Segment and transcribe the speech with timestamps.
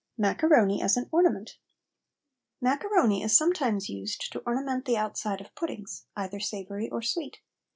[0.17, 1.57] MACARONI AS AN ORNAMENT.
[2.59, 7.37] Macaroni is sometimes used to ornament the outside of puddings, either savoury or sweet.